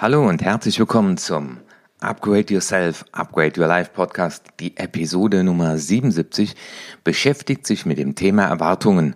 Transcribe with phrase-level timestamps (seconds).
[0.00, 1.58] Hallo und herzlich willkommen zum
[2.00, 4.46] Upgrade Yourself, Upgrade Your Life Podcast.
[4.58, 6.56] Die Episode Nummer 77
[7.04, 9.14] beschäftigt sich mit dem Thema Erwartungen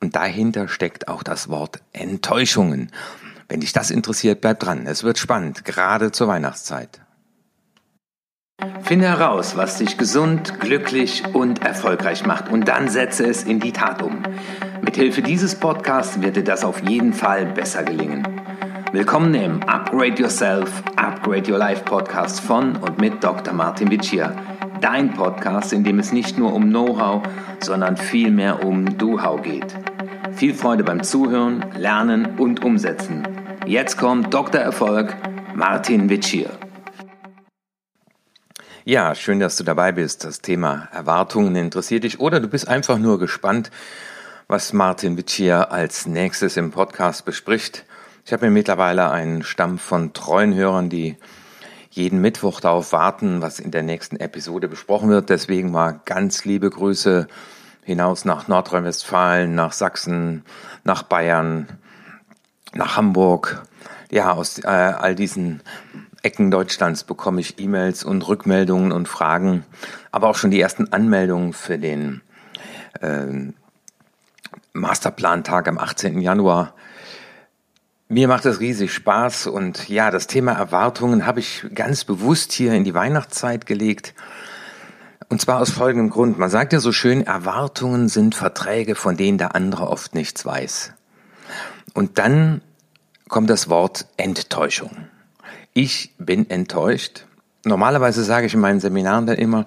[0.00, 2.92] und dahinter steckt auch das Wort Enttäuschungen.
[3.48, 4.86] Wenn dich das interessiert, bleib dran.
[4.86, 7.00] Es wird spannend, gerade zur Weihnachtszeit.
[8.82, 13.72] Finde heraus, was dich gesund, glücklich und erfolgreich macht und dann setze es in die
[13.72, 14.22] Tat um.
[14.80, 18.40] Mithilfe dieses Podcasts wird dir das auf jeden Fall besser gelingen.
[18.92, 23.54] Willkommen im Upgrade Yourself, Upgrade Your Life Podcast von und mit Dr.
[23.54, 24.34] Martin Vicia.
[24.80, 27.22] Dein Podcast, in dem es nicht nur um Know-how,
[27.60, 29.76] sondern vielmehr um Do-How geht.
[30.32, 33.22] Viel Freude beim Zuhören, Lernen und Umsetzen.
[33.64, 34.60] Jetzt kommt Dr.
[34.60, 35.16] Erfolg,
[35.54, 36.50] Martin Vicia.
[38.84, 40.24] Ja, schön, dass du dabei bist.
[40.24, 43.70] Das Thema Erwartungen interessiert dich oder du bist einfach nur gespannt,
[44.48, 47.84] was Martin Vicia als nächstes im Podcast bespricht.
[48.24, 51.16] Ich habe mir mittlerweile einen Stamm von treuen Hörern, die
[51.90, 55.30] jeden Mittwoch darauf warten, was in der nächsten Episode besprochen wird.
[55.30, 57.26] Deswegen mal ganz liebe Grüße
[57.82, 60.44] hinaus nach Nordrhein-Westfalen, nach Sachsen,
[60.84, 61.66] nach Bayern,
[62.72, 63.62] nach Hamburg.
[64.10, 65.62] Ja, aus äh, all diesen
[66.22, 69.64] Ecken Deutschlands bekomme ich E-Mails und Rückmeldungen und Fragen,
[70.12, 72.20] aber auch schon die ersten Anmeldungen für den
[73.00, 73.52] äh,
[74.72, 76.20] Masterplantag am 18.
[76.20, 76.74] Januar
[78.10, 82.72] mir macht es riesig Spaß und ja, das Thema Erwartungen habe ich ganz bewusst hier
[82.74, 84.14] in die Weihnachtszeit gelegt.
[85.28, 86.36] Und zwar aus folgendem Grund.
[86.36, 90.92] Man sagt ja so schön, Erwartungen sind Verträge, von denen der andere oft nichts weiß.
[91.94, 92.62] Und dann
[93.28, 94.90] kommt das Wort Enttäuschung.
[95.72, 97.26] Ich bin enttäuscht.
[97.64, 99.66] Normalerweise sage ich in meinen Seminaren dann immer,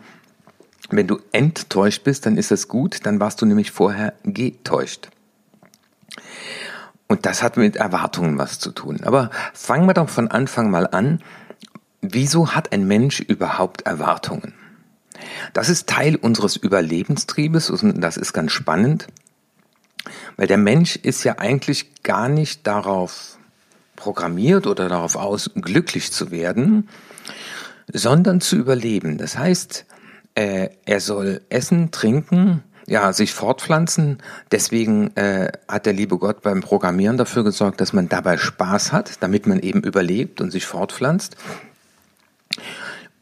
[0.89, 5.08] wenn du enttäuscht bist, dann ist das gut, dann warst du nämlich vorher getäuscht.
[7.14, 9.02] Und das hat mit Erwartungen was zu tun.
[9.03, 11.21] Aber fangen wir doch von Anfang mal an.
[12.02, 14.55] Wieso hat ein Mensch überhaupt Erwartungen?
[15.54, 19.10] Das ist Teil unseres Überlebenstriebes und das ist ganz spannend,
[20.37, 23.37] weil der Mensch ist ja eigentlich gar nicht darauf
[23.95, 26.89] programmiert oder darauf aus, glücklich zu werden,
[27.93, 29.20] sondern zu überleben.
[29.20, 29.86] Das heißt,
[30.33, 34.21] äh, er soll essen, trinken, ja, sich fortpflanzen.
[34.52, 39.21] Deswegen äh, hat der liebe Gott beim Programmieren dafür gesorgt, dass man dabei Spaß hat,
[39.21, 41.36] damit man eben überlebt und sich fortpflanzt.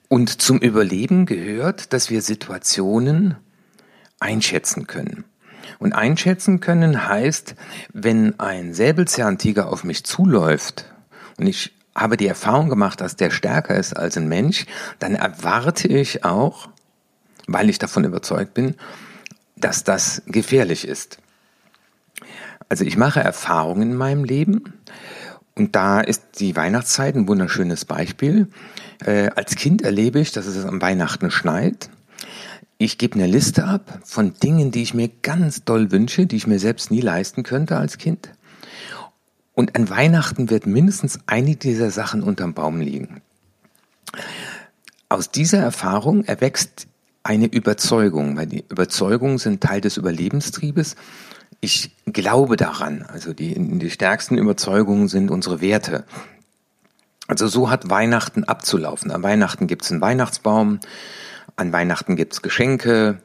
[0.07, 3.37] Und zum Überleben gehört, dass wir Situationen
[4.19, 5.23] einschätzen können.
[5.79, 7.55] Und einschätzen können heißt,
[7.93, 10.85] wenn ein Säbelzahntiger auf mich zuläuft
[11.37, 14.65] und ich habe die Erfahrung gemacht, dass der stärker ist als ein Mensch,
[14.99, 16.69] dann erwarte ich auch,
[17.47, 18.75] weil ich davon überzeugt bin,
[19.63, 21.19] dass das gefährlich ist.
[22.69, 24.73] Also ich mache Erfahrungen in meinem Leben
[25.55, 28.47] und da ist die Weihnachtszeit ein wunderschönes Beispiel.
[29.03, 31.89] Äh, als Kind erlebe ich, dass es am Weihnachten schneit.
[32.77, 36.47] Ich gebe eine Liste ab von Dingen, die ich mir ganz doll wünsche, die ich
[36.47, 38.29] mir selbst nie leisten könnte als Kind.
[39.53, 43.21] Und an Weihnachten wird mindestens eine dieser Sachen unterm Baum liegen.
[45.09, 46.87] Aus dieser Erfahrung erwächst
[47.23, 50.95] eine Überzeugung, weil die Überzeugungen sind Teil des Überlebenstriebes.
[51.59, 53.03] Ich glaube daran.
[53.03, 56.05] Also die, die stärksten Überzeugungen sind unsere Werte.
[57.27, 59.11] Also so hat Weihnachten abzulaufen.
[59.11, 60.79] An Weihnachten gibt es einen Weihnachtsbaum,
[61.55, 63.21] an Weihnachten gibt es Geschenke.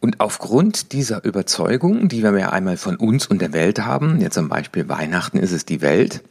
[0.00, 4.34] Und aufgrund dieser Überzeugung, die wir ja einmal von uns und der Welt haben, jetzt
[4.34, 6.22] zum Beispiel Weihnachten ist es die Welt,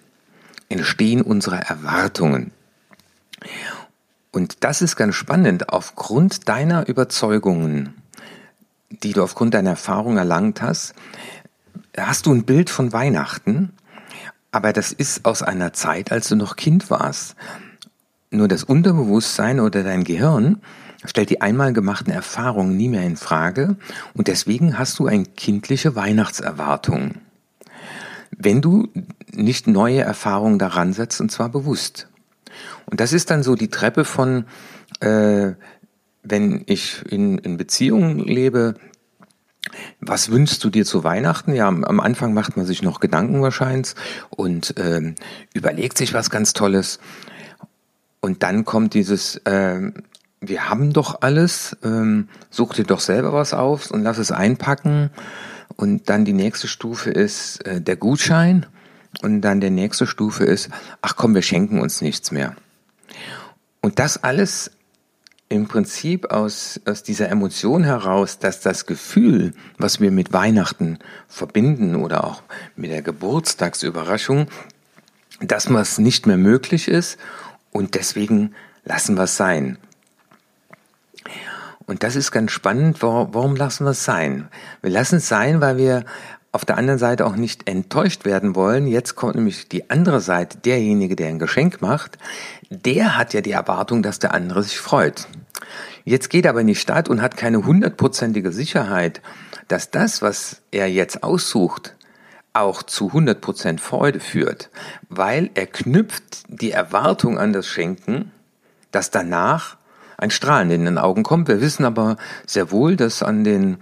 [0.70, 2.52] entstehen unsere Erwartungen.
[4.34, 5.70] Und das ist ganz spannend.
[5.70, 7.94] Aufgrund deiner Überzeugungen,
[8.90, 10.96] die du aufgrund deiner Erfahrung erlangt hast,
[11.96, 13.74] hast du ein Bild von Weihnachten,
[14.52, 17.36] aber das ist aus einer Zeit, als du noch Kind warst.
[18.32, 20.64] Nur das Unterbewusstsein oder dein Gehirn
[21.06, 23.76] stellt die einmal gemachten Erfahrungen nie mehr in Frage
[24.16, 27.16] und deswegen hast du eine kindliche Weihnachtserwartung.
[28.36, 28.90] Wenn du
[29.32, 32.08] nicht neue Erfahrungen daran setzt und zwar bewusst.
[32.86, 34.46] Und das ist dann so die Treppe von,
[35.00, 35.54] äh,
[36.24, 38.76] wenn ich in, in Beziehungen lebe,
[40.02, 41.54] was wünschst du dir zu Weihnachten?
[41.54, 43.94] Ja, am Anfang macht man sich noch Gedanken wahrscheinlich
[44.30, 45.16] und ähm,
[45.54, 47.00] überlegt sich was ganz Tolles.
[48.20, 49.92] Und dann kommt dieses, äh,
[50.42, 55.10] wir haben doch alles, ähm, such dir doch selber was auf und lass es einpacken.
[55.76, 58.66] Und dann die nächste Stufe ist äh, der Gutschein.
[59.22, 60.70] Und dann der nächste Stufe ist,
[61.02, 62.56] ach komm, wir schenken uns nichts mehr.
[63.82, 64.72] Und das alles
[65.50, 71.96] im Prinzip aus, aus dieser Emotion heraus, dass das Gefühl, was wir mit Weihnachten verbinden
[71.96, 72.42] oder auch
[72.76, 74.48] mit der Geburtstagsüberraschung,
[75.42, 77.20] dass was nicht mehr möglich ist
[77.72, 79.78] und deswegen lassen wir es sein.
[81.86, 83.02] Und das ist ganz spannend.
[83.02, 84.48] Warum lassen wir es sein?
[84.82, 86.06] Wir lassen es sein, weil wir
[86.54, 88.86] auf der anderen Seite auch nicht enttäuscht werden wollen.
[88.88, 90.60] Jetzt kommt nämlich die andere Seite.
[90.60, 92.20] Derjenige, der ein Geschenk macht,
[92.70, 95.28] der hat ja die Erwartung, dass der andere sich freut.
[96.06, 99.22] Jetzt geht er aber in die Stadt und hat keine hundertprozentige Sicherheit,
[99.68, 101.96] dass das, was er jetzt aussucht,
[102.54, 104.70] auch zu 100% Freude führt,
[105.10, 108.32] weil er knüpft die Erwartung an das Schenken,
[108.92, 109.78] dass danach
[110.18, 111.48] ein Strahlen in den Augen kommt.
[111.48, 113.78] Wir wissen aber sehr wohl, dass an den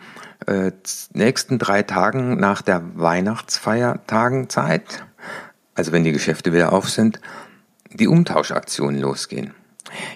[0.47, 0.71] äh,
[1.13, 5.05] nächsten drei Tagen nach der Weihnachtsfeiertagenzeit,
[5.75, 7.21] also wenn die Geschäfte wieder auf sind,
[7.93, 9.53] die Umtauschaktionen losgehen.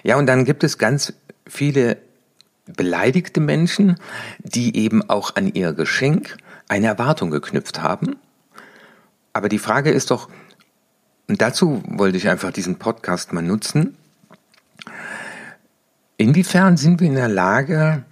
[0.02, 1.12] Ja, und dann gibt es ganz
[1.46, 1.98] viele
[2.66, 3.96] beleidigte Menschen,
[4.38, 6.36] die eben auch an ihr Geschenk
[6.68, 8.16] eine Erwartung geknüpft haben.
[9.32, 10.28] Aber die Frage ist doch,
[11.28, 13.96] und dazu wollte ich einfach diesen Podcast mal nutzen,
[16.16, 18.04] inwiefern sind wir in der Lage,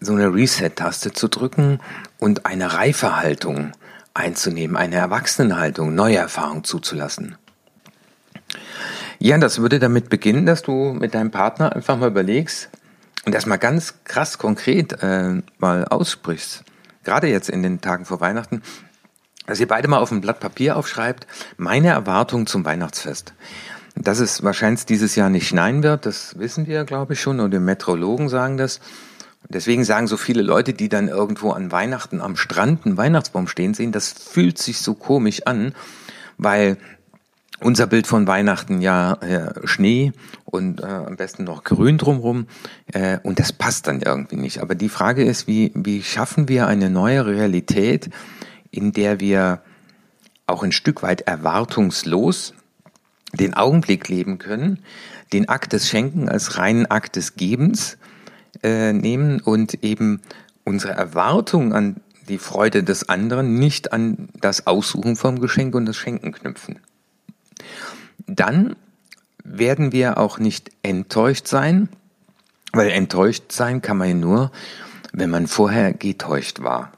[0.00, 1.80] so eine Reset-Taste zu drücken
[2.18, 3.72] und eine reife Haltung
[4.14, 7.36] einzunehmen, eine Erwachsenenhaltung, neue Erfahrungen zuzulassen.
[9.18, 12.70] Ja, das würde damit beginnen, dass du mit deinem Partner einfach mal überlegst
[13.24, 16.64] und das mal ganz krass konkret äh, mal aussprichst.
[17.04, 18.62] Gerade jetzt in den Tagen vor Weihnachten,
[19.46, 23.32] dass ihr beide mal auf ein Blatt Papier aufschreibt, meine Erwartung zum Weihnachtsfest.
[23.96, 27.50] Dass es wahrscheinlich dieses Jahr nicht schneien wird, das wissen wir, glaube ich, schon, und
[27.50, 28.80] die Metrologen sagen das.
[29.48, 33.74] Deswegen sagen so viele Leute, die dann irgendwo an Weihnachten am Strand einen Weihnachtsbaum stehen
[33.74, 35.74] sehen, das fühlt sich so komisch an,
[36.36, 36.76] weil
[37.60, 40.12] unser Bild von Weihnachten ja äh, Schnee
[40.44, 42.46] und äh, am besten noch grün drumrum
[42.92, 44.60] äh, und das passt dann irgendwie nicht.
[44.60, 48.10] Aber die Frage ist, wie, wie schaffen wir eine neue Realität,
[48.70, 49.62] in der wir
[50.46, 52.54] auch ein Stück weit erwartungslos
[53.32, 54.78] den Augenblick leben können,
[55.32, 57.98] den Akt des Schenken als reinen Akt des Gebens
[58.62, 60.20] äh, nehmen und eben
[60.64, 61.96] unsere Erwartung an
[62.28, 66.78] die Freude des anderen nicht an das Aussuchen vom Geschenk und das Schenken knüpfen.
[68.26, 68.76] Dann
[69.42, 71.88] werden wir auch nicht enttäuscht sein,
[72.72, 74.52] weil enttäuscht sein kann man ja nur,
[75.12, 76.92] wenn man vorher getäuscht war.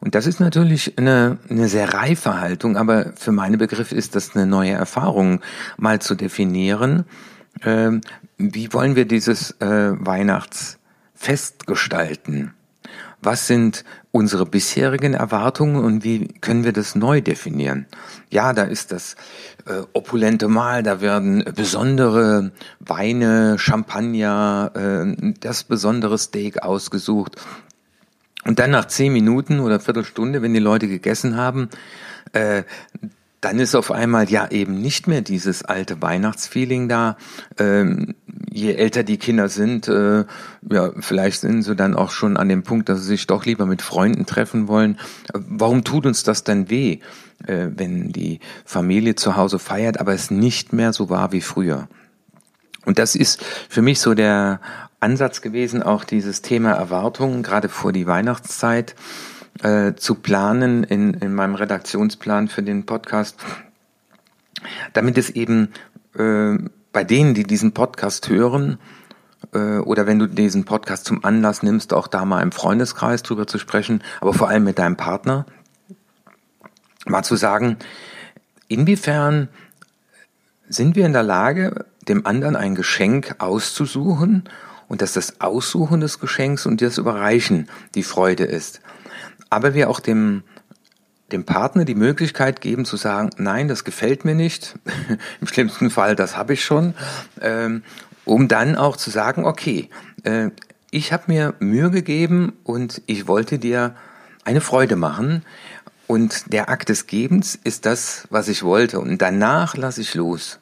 [0.00, 4.36] Und das ist natürlich eine, eine sehr reife Haltung, aber für meine Begriffe ist das
[4.36, 5.40] eine neue Erfahrung,
[5.76, 7.04] mal zu definieren,
[7.62, 8.00] äh,
[8.36, 12.54] wie wollen wir dieses äh, Weihnachtsfest gestalten?
[13.20, 17.86] Was sind unsere bisherigen Erwartungen und wie können wir das neu definieren?
[18.30, 19.16] Ja, da ist das
[19.66, 27.36] äh, opulente Mahl, da werden besondere Weine, Champagner, äh, das besondere Steak ausgesucht.
[28.44, 31.68] Und dann nach zehn Minuten oder Viertelstunde, wenn die Leute gegessen haben,
[32.32, 32.62] äh,
[33.40, 37.16] dann ist auf einmal ja eben nicht mehr dieses alte Weihnachtsfeeling da.
[37.58, 38.14] Ähm,
[38.50, 40.24] je älter die Kinder sind, äh,
[40.70, 43.66] ja, vielleicht sind sie dann auch schon an dem Punkt, dass sie sich doch lieber
[43.66, 44.98] mit Freunden treffen wollen.
[45.32, 46.98] Warum tut uns das denn weh,
[47.46, 51.88] äh, wenn die Familie zu Hause feiert, aber es nicht mehr so war wie früher?
[52.84, 54.60] Und das ist für mich so der
[54.98, 58.96] Ansatz gewesen, auch dieses Thema Erwartungen, gerade vor die Weihnachtszeit
[59.62, 63.36] äh, zu planen in, in meinem Redaktionsplan für den Podcast,
[64.92, 65.72] damit es eben
[66.16, 66.56] äh,
[66.92, 68.78] bei denen, die diesen Podcast hören,
[69.52, 73.46] äh, oder wenn du diesen Podcast zum Anlass nimmst, auch da mal im Freundeskreis drüber
[73.46, 75.46] zu sprechen, aber vor allem mit deinem Partner,
[77.06, 77.76] mal zu sagen,
[78.68, 79.48] inwiefern
[80.68, 84.44] sind wir in der Lage, dem anderen ein Geschenk auszusuchen
[84.88, 88.80] und dass das Aussuchen des Geschenks und das Überreichen die Freude ist
[89.50, 90.42] aber wir auch dem,
[91.32, 94.78] dem Partner die Möglichkeit geben zu sagen, nein, das gefällt mir nicht,
[95.40, 96.94] im schlimmsten Fall, das habe ich schon,
[97.40, 97.82] ähm,
[98.24, 99.88] um dann auch zu sagen, okay,
[100.24, 100.50] äh,
[100.90, 103.94] ich habe mir Mühe gegeben und ich wollte dir
[104.44, 105.44] eine Freude machen.
[106.06, 108.98] Und der Akt des Gebens ist das, was ich wollte.
[108.98, 110.58] Und danach lasse ich los.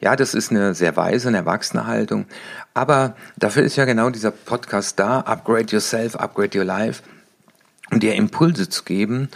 [0.00, 2.26] Ja, das ist eine sehr weise, eine erwachsene Haltung,
[2.72, 7.02] aber dafür ist ja genau dieser Podcast da, Upgrade Yourself, Upgrade Your Life,
[7.92, 9.28] dir Impulse zu geben,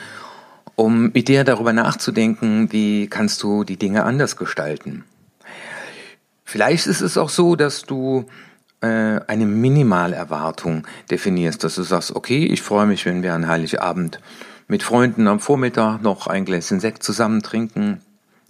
[0.76, 5.04] um mit dir darüber nachzudenken, wie kannst du die Dinge anders gestalten.
[6.44, 8.26] Vielleicht ist es auch so, dass du
[8.82, 14.20] äh, eine Minimalerwartung definierst, dass du sagst, okay, ich freue mich, wenn wir an Heiligabend
[14.68, 18.00] mit Freunden am Vormittag noch ein Gläschen Sekt zusammen trinken.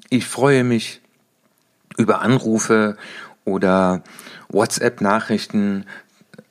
[0.09, 1.01] Ich freue mich
[1.97, 2.97] über Anrufe
[3.45, 4.03] oder
[4.49, 5.87] WhatsApp-Nachrichten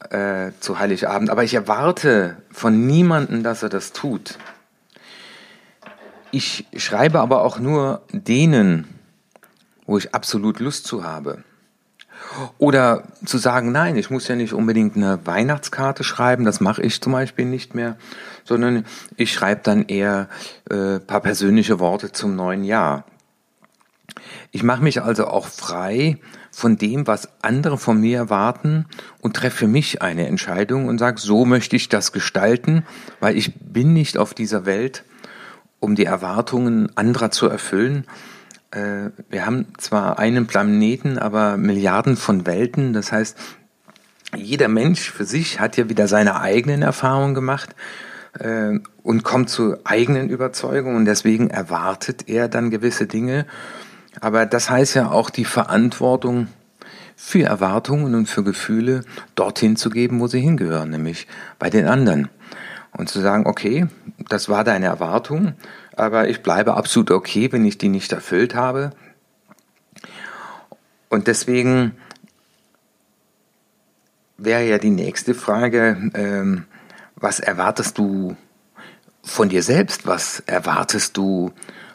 [0.09, 4.37] äh, zu Heiligabend, aber ich erwarte von niemandem, dass er das tut.
[6.31, 8.87] Ich schreibe aber auch nur denen,
[9.85, 11.43] wo ich absolut Lust zu habe.
[12.57, 17.01] Oder zu sagen, nein, ich muss ja nicht unbedingt eine Weihnachtskarte schreiben, das mache ich
[17.01, 17.97] zum Beispiel nicht mehr,
[18.45, 18.85] sondern
[19.17, 20.29] ich schreibe dann eher
[20.69, 23.05] äh, paar persönliche Worte zum neuen Jahr.
[24.51, 26.19] Ich mache mich also auch frei
[26.51, 28.85] von dem, was andere von mir erwarten
[29.21, 32.85] und treffe mich eine Entscheidung und sage, so möchte ich das gestalten,
[33.19, 35.03] weil ich bin nicht auf dieser Welt,
[35.79, 38.05] um die Erwartungen anderer zu erfüllen,
[38.71, 42.93] äh, wir haben zwar einen Planeten, aber Milliarden von Welten.
[42.93, 43.37] Das heißt,
[44.35, 47.75] jeder Mensch für sich hat ja wieder seine eigenen Erfahrungen gemacht
[48.39, 53.45] äh, und kommt zu eigenen Überzeugungen und deswegen erwartet er dann gewisse Dinge.
[54.19, 56.47] Aber das heißt ja auch die Verantwortung
[57.15, 61.27] für Erwartungen und für Gefühle dorthin zu geben, wo sie hingehören, nämlich
[61.59, 62.29] bei den anderen.
[62.91, 63.87] Und zu sagen, okay,
[64.27, 65.53] das war deine Erwartung,
[65.95, 68.91] aber ich bleibe absolut okay, wenn ich die nicht erfüllt habe.
[71.07, 71.95] Und deswegen
[74.37, 76.65] wäre ja die nächste Frage, ähm,
[77.15, 78.35] was erwartest du
[79.23, 80.07] von dir selbst?
[80.07, 81.51] Was erwartest du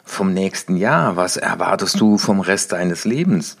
[0.07, 1.15] vom nächsten Jahr?
[1.15, 3.57] Was erwartest du vom Rest deines Lebens?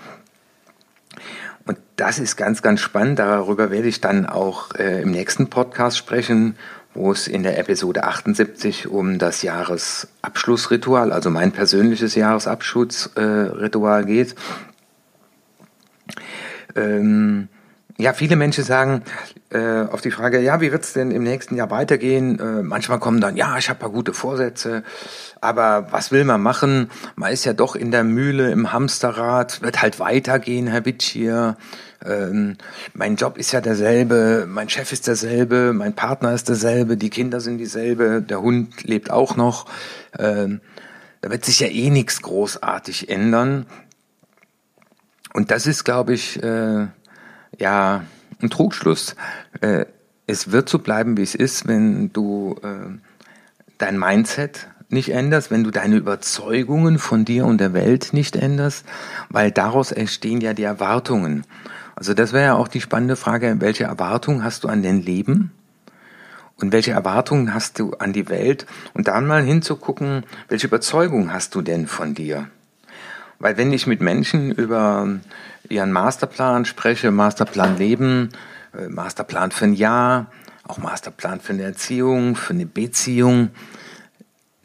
[1.65, 3.19] Und das ist ganz, ganz spannend.
[3.19, 6.55] Darüber werde ich dann auch äh, im nächsten Podcast sprechen,
[6.93, 14.35] wo es in der Episode 78 um das Jahresabschlussritual, also mein persönliches Jahresabschlussritual geht.
[16.75, 17.49] Ähm,
[17.97, 19.01] ja, viele Menschen sagen
[19.49, 22.39] äh, auf die Frage, ja, wie wird es denn im nächsten Jahr weitergehen?
[22.39, 24.83] Äh, manchmal kommen dann, ja, ich habe paar gute Vorsätze,
[25.41, 26.91] aber was will man machen?
[27.15, 31.57] Man ist ja doch in der Mühle, im Hamsterrad, wird halt weitergehen, Herr Witschier.
[32.05, 32.57] Ähm,
[32.93, 37.41] mein Job ist ja derselbe, mein Chef ist derselbe, mein Partner ist derselbe, die Kinder
[37.41, 39.65] sind dieselbe, der Hund lebt auch noch.
[40.19, 40.61] Ähm,
[41.21, 43.65] da wird sich ja eh nichts großartig ändern.
[45.33, 46.87] Und das ist, glaube ich, äh,
[47.57, 48.03] ja,
[48.41, 49.15] ein Trugschluss.
[49.61, 49.85] Äh,
[50.25, 52.97] es wird so bleiben, wie es ist, wenn du äh,
[53.77, 58.85] dein Mindset nicht änderst, wenn du deine Überzeugungen von dir und der Welt nicht änderst,
[59.29, 61.45] weil daraus entstehen ja die Erwartungen.
[61.95, 65.51] Also das wäre ja auch die spannende Frage, welche Erwartungen hast du an dein Leben?
[66.59, 68.65] Und welche Erwartungen hast du an die Welt?
[68.93, 72.49] Und dann mal hinzugucken, welche Überzeugungen hast du denn von dir?
[73.39, 75.07] Weil wenn ich mit Menschen über
[75.69, 78.29] ihren Masterplan spreche, Masterplan Leben,
[78.77, 80.31] äh, Masterplan für ein Jahr,
[80.63, 83.49] auch Masterplan für eine Erziehung, für eine Beziehung,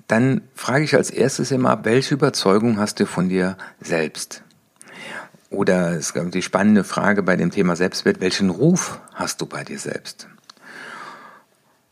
[0.09, 4.43] dann frage ich als erstes immer, welche Überzeugung hast du von dir selbst?
[5.49, 9.65] Oder es gab die spannende Frage bei dem Thema Selbstwert, welchen Ruf hast du bei
[9.65, 10.29] dir selbst?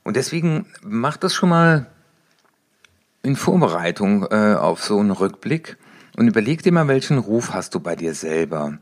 [0.03, 1.87] Und deswegen mach das schon mal
[3.23, 5.77] in Vorbereitung äh, auf so einen Rückblick
[6.21, 8.77] und überleg dir mal, welchen Ruf hast du bei dir selber?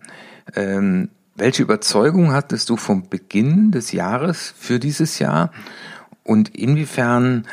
[0.56, 5.52] Ähm, welche Überzeugung hattest du vom Beginn des Jahres für dieses Jahr?
[6.24, 7.46] Und inwiefern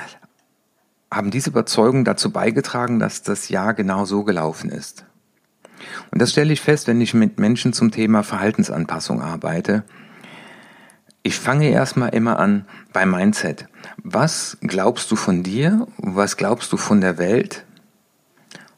[1.12, 5.06] haben diese Überzeugungen dazu beigetragen, dass das Jahr genau so gelaufen ist?
[6.10, 9.84] Und das stelle ich fest, wenn ich mit Menschen zum Thema Verhaltensanpassung arbeite.
[11.22, 13.68] Ich fange erstmal immer an beim Mindset.
[13.98, 15.86] Was glaubst du von dir?
[15.98, 17.66] Was glaubst du von der Welt?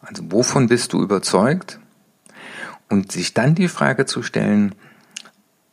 [0.08, 1.80] Also wovon bist du überzeugt?
[2.90, 4.74] Und sich dann die Frage zu stellen,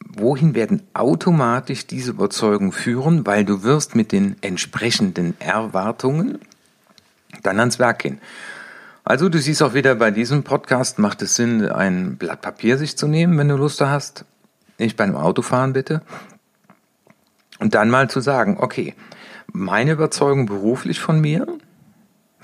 [0.00, 6.40] wohin werden automatisch diese Überzeugungen führen, weil du wirst mit den entsprechenden Erwartungen
[7.42, 8.20] dann ans Werk gehen.
[9.04, 12.96] Also du siehst auch wieder bei diesem Podcast macht es Sinn, ein Blatt Papier sich
[12.96, 14.24] zu nehmen, wenn du Lust hast.
[14.78, 16.02] Nicht beim Autofahren bitte.
[17.60, 18.94] Und dann mal zu sagen, okay,
[19.52, 21.46] meine Überzeugung beruflich von mir,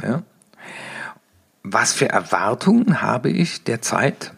[0.01, 0.23] ja,
[1.63, 4.33] was für Erwartungen habe ich derzeit?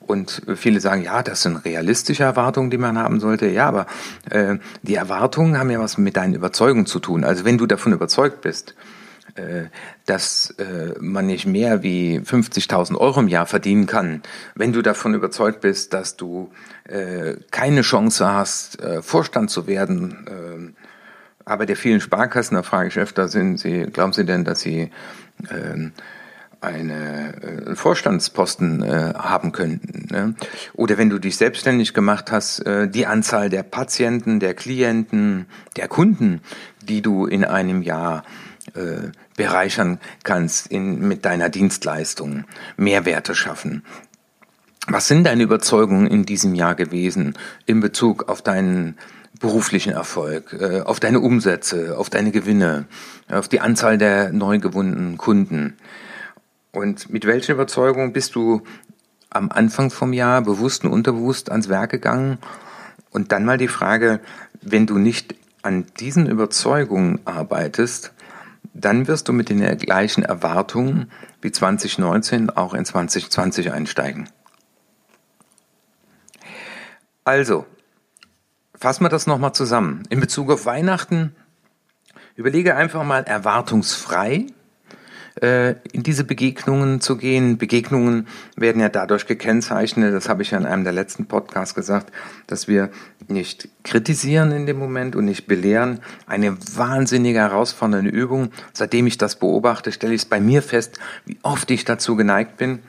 [0.00, 3.46] Und viele sagen, ja, das sind realistische Erwartungen, die man haben sollte.
[3.46, 3.86] Ja, aber
[4.30, 7.24] äh, die Erwartungen haben ja was mit deinen Überzeugungen zu tun.
[7.24, 8.74] Also wenn du davon überzeugt bist,
[9.34, 9.64] äh,
[10.06, 14.22] dass äh, man nicht mehr wie 50.000 Euro im Jahr verdienen kann,
[14.54, 16.50] wenn du davon überzeugt bist, dass du
[16.84, 20.82] äh, keine Chance hast, äh, Vorstand zu werden, äh,
[21.44, 24.90] aber der vielen Sparkassen, da frage ich öfter, sind Sie, glauben Sie denn, dass Sie
[25.50, 25.90] äh,
[26.60, 30.08] eine äh, Vorstandsposten äh, haben könnten.
[30.10, 30.34] Ne?
[30.74, 35.46] Oder wenn du dich selbstständig gemacht hast, äh, die Anzahl der Patienten, der Klienten,
[35.76, 36.40] der Kunden,
[36.82, 38.24] die du in einem Jahr
[38.74, 42.44] äh, bereichern kannst in, mit deiner Dienstleistung,
[42.76, 43.84] Mehrwerte schaffen.
[44.88, 47.34] Was sind deine Überzeugungen in diesem Jahr gewesen
[47.66, 48.96] in Bezug auf deinen
[49.38, 52.86] beruflichen Erfolg, äh, auf deine Umsätze, auf deine Gewinne,
[53.30, 55.76] auf die Anzahl der neu gewonnenen Kunden.
[56.72, 58.62] Und mit welchen Überzeugungen bist du
[59.30, 62.38] am Anfang vom Jahr bewusst und unterbewusst ans Werk gegangen?
[63.10, 64.20] Und dann mal die Frage,
[64.60, 68.12] wenn du nicht an diesen Überzeugungen arbeitest,
[68.74, 71.10] dann wirst du mit den gleichen Erwartungen
[71.40, 74.28] wie 2019 auch in 2020 einsteigen.
[77.24, 77.66] Also,
[78.74, 80.04] fassen wir das nochmal zusammen.
[80.10, 81.34] In Bezug auf Weihnachten,
[82.36, 84.46] überlege einfach mal erwartungsfrei
[85.42, 87.58] äh, in diese Begegnungen zu gehen.
[87.58, 88.26] Begegnungen
[88.56, 92.12] werden ja dadurch gekennzeichnet, das habe ich ja in einem der letzten Podcasts gesagt,
[92.46, 92.90] dass wir
[93.28, 96.00] nicht kritisieren in dem Moment und nicht belehren.
[96.26, 98.50] Eine wahnsinnige herausfordernde Übung.
[98.72, 102.56] Seitdem ich das beobachte, stelle ich es bei mir fest, wie oft ich dazu geneigt
[102.56, 102.80] bin.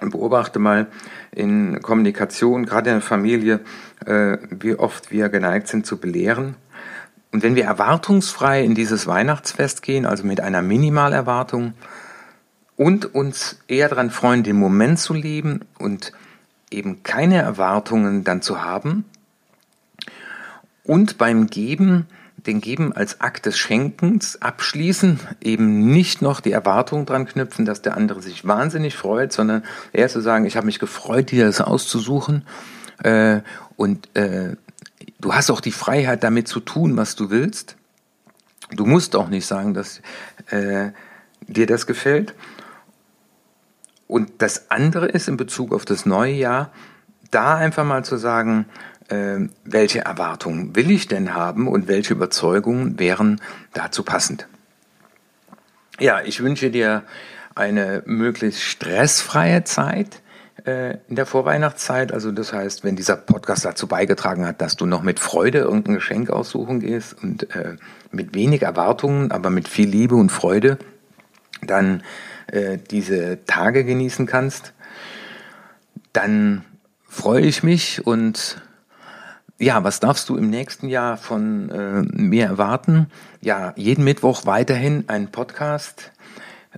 [0.00, 0.86] Und beobachte mal
[1.30, 3.60] in Kommunikation, gerade in der Familie,
[4.06, 6.56] äh, wie oft wir geneigt sind zu belehren
[7.32, 11.74] und wenn wir erwartungsfrei in dieses Weihnachtsfest gehen, also mit einer Minimalerwartung
[12.76, 16.12] und uns eher daran freuen, den Moment zu leben und
[16.70, 19.04] eben keine Erwartungen dann zu haben
[20.82, 22.06] und beim Geben
[22.46, 27.82] den Geben als Akt des Schenkens abschließen, eben nicht noch die Erwartung dran knüpfen, dass
[27.82, 31.60] der andere sich wahnsinnig freut, sondern eher zu sagen, ich habe mich gefreut, dir das
[31.60, 32.44] auszusuchen
[33.02, 33.40] äh,
[33.76, 34.56] und äh,
[35.20, 37.76] du hast auch die Freiheit, damit zu tun, was du willst.
[38.72, 40.00] Du musst auch nicht sagen, dass
[40.50, 40.90] äh,
[41.46, 42.34] dir das gefällt.
[44.06, 46.72] Und das andere ist in Bezug auf das neue Jahr,
[47.30, 48.66] da einfach mal zu sagen,
[49.08, 53.40] äh, welche Erwartungen will ich denn haben und welche Überzeugungen wären
[53.72, 54.48] dazu passend.
[55.98, 57.04] Ja, ich wünsche dir
[57.54, 60.22] eine möglichst stressfreie Zeit
[60.64, 62.12] in der Vorweihnachtszeit.
[62.12, 65.94] Also das heißt, wenn dieser Podcast dazu beigetragen hat, dass du noch mit Freude irgendein
[65.94, 67.76] Geschenk aussuchen gehst und äh,
[68.10, 70.78] mit wenig Erwartungen, aber mit viel Liebe und Freude,
[71.62, 72.02] dann
[72.48, 74.72] äh, diese Tage genießen kannst,
[76.12, 76.64] dann
[77.08, 78.60] freue ich mich und
[79.58, 83.10] ja, was darfst du im nächsten Jahr von äh, mir erwarten?
[83.42, 86.12] Ja, jeden Mittwoch weiterhin ein Podcast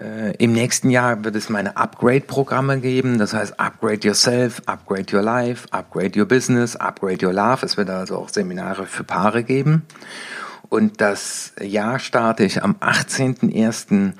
[0.00, 5.22] äh, Im nächsten Jahr wird es meine Upgrade-Programme geben, das heißt Upgrade Yourself, Upgrade Your
[5.22, 7.66] Life, Upgrade Your Business, Upgrade Your Love.
[7.66, 9.82] Es wird also auch Seminare für Paare geben.
[10.68, 14.14] Und das Jahr starte ich am 18.01.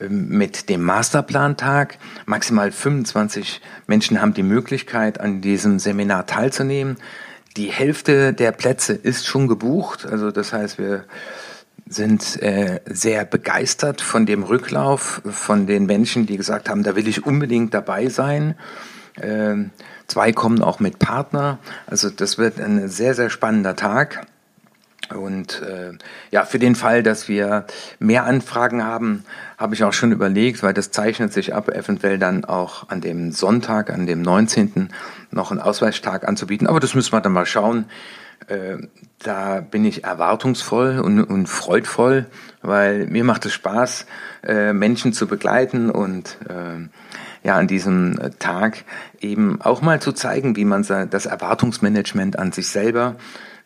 [0.00, 1.98] Ähm, mit dem Masterplantag.
[2.26, 6.96] Maximal 25 Menschen haben die Möglichkeit, an diesem Seminar teilzunehmen.
[7.56, 10.06] Die Hälfte der Plätze ist schon gebucht.
[10.06, 11.04] Also das heißt, wir
[11.92, 17.08] sind äh, sehr begeistert von dem Rücklauf, von den Menschen, die gesagt haben, da will
[17.08, 18.54] ich unbedingt dabei sein.
[19.16, 19.56] Äh,
[20.06, 21.58] zwei kommen auch mit Partner.
[21.86, 24.26] Also das wird ein sehr, sehr spannender Tag.
[25.10, 25.92] Und äh,
[26.30, 27.66] ja, für den Fall, dass wir
[27.98, 29.24] mehr Anfragen haben,
[29.58, 33.32] habe ich auch schon überlegt, weil das zeichnet sich ab, eventuell dann auch an dem
[33.32, 34.88] Sonntag, an dem 19.
[35.30, 36.66] noch einen Ausweichtag anzubieten.
[36.66, 37.86] Aber das müssen wir dann mal schauen.
[38.46, 38.78] Äh,
[39.18, 42.26] da bin ich erwartungsvoll und, und freudvoll,
[42.60, 44.06] weil mir macht es Spaß,
[44.44, 46.88] äh, Menschen zu begleiten und äh,
[47.46, 48.84] ja an diesem Tag
[49.20, 53.16] eben auch mal zu zeigen, wie man das Erwartungsmanagement an sich selber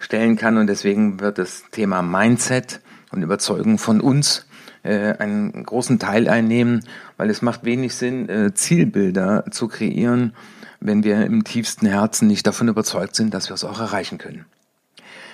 [0.07, 0.57] stellen kann.
[0.57, 4.47] Und deswegen wird das Thema Mindset und Überzeugung von uns
[4.85, 6.85] einen großen Teil einnehmen,
[7.17, 10.33] weil es macht wenig Sinn, Zielbilder zu kreieren,
[10.79, 14.45] wenn wir im tiefsten Herzen nicht davon überzeugt sind, dass wir es auch erreichen können.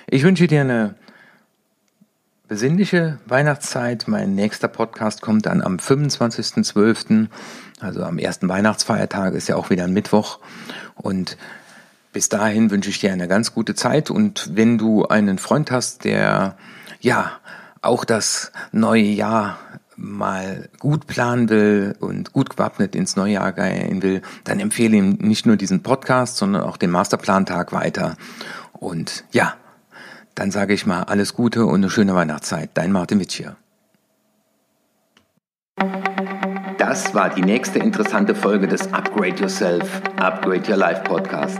[0.07, 0.95] Ich wünsche dir eine
[2.47, 4.07] besinnliche Weihnachtszeit.
[4.07, 7.27] Mein nächster Podcast kommt dann am 25.12.,
[7.79, 10.39] also am ersten Weihnachtsfeiertag, ist ja auch wieder ein Mittwoch.
[10.95, 11.37] Und
[12.13, 14.09] bis dahin wünsche ich dir eine ganz gute Zeit.
[14.09, 16.55] Und wenn du einen Freund hast, der
[17.01, 17.31] ja
[17.81, 19.57] auch das neue Jahr
[19.95, 25.17] mal gut planen will und gut gewappnet ins neue Jahr gehen will, dann empfehle ihm
[25.19, 28.15] nicht nur diesen Podcast, sondern auch den Masterplantag weiter.
[28.73, 29.55] Und ja,
[30.35, 32.71] dann sage ich mal alles Gute und eine schöne Weihnachtszeit.
[32.73, 33.43] Dein Martin Witsch.
[36.77, 41.59] Das war die nächste interessante Folge des Upgrade Yourself, Upgrade Your Life Podcast.